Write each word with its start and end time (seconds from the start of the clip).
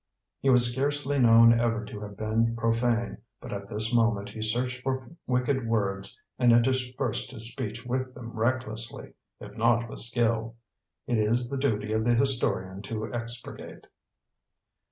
He 0.39 0.49
was 0.49 0.73
scarcely 0.73 1.19
known 1.19 1.59
ever 1.59 1.85
to 1.85 1.99
have 1.99 2.17
been 2.17 2.55
profane, 2.55 3.19
but 3.39 3.53
at 3.53 3.69
this 3.69 3.93
moment 3.93 4.29
he 4.31 4.41
searched 4.41 4.81
for 4.81 5.05
wicked 5.27 5.67
words 5.67 6.19
and 6.39 6.51
interspersed 6.51 7.29
his 7.33 7.51
speech 7.51 7.85
with 7.85 8.15
them 8.15 8.31
recklessly, 8.31 9.13
if 9.39 9.55
not 9.55 9.87
with 9.87 9.99
skill. 9.99 10.55
It 11.05 11.19
is 11.19 11.51
the 11.51 11.57
duty 11.59 11.93
of 11.93 12.03
the 12.03 12.15
historian 12.15 12.81
to 12.81 13.03
expurgate. 13.13 13.85